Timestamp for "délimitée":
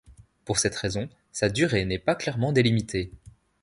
2.51-3.11